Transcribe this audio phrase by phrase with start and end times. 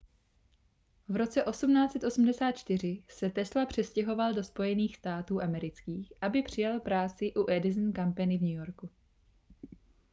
[1.07, 7.93] v roce 1884 se tesla přestěhoval do spojených států amerických aby přijal práci u edison
[7.93, 8.89] company v new yorku